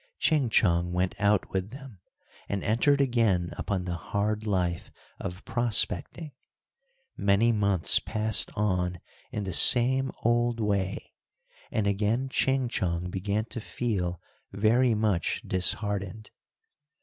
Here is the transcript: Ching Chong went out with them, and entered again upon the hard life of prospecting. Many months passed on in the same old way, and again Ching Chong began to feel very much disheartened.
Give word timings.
Ching 0.17 0.49
Chong 0.49 0.93
went 0.93 1.13
out 1.19 1.51
with 1.51 1.69
them, 1.69 1.99
and 2.49 2.63
entered 2.63 2.99
again 2.99 3.53
upon 3.55 3.85
the 3.85 3.93
hard 3.93 4.47
life 4.47 4.89
of 5.19 5.45
prospecting. 5.45 6.31
Many 7.15 7.51
months 7.51 7.99
passed 7.99 8.49
on 8.55 8.99
in 9.31 9.43
the 9.43 9.53
same 9.53 10.11
old 10.23 10.59
way, 10.59 11.13
and 11.69 11.85
again 11.85 12.29
Ching 12.29 12.67
Chong 12.67 13.11
began 13.11 13.45
to 13.53 13.61
feel 13.61 14.19
very 14.51 14.95
much 14.95 15.43
disheartened. 15.45 16.31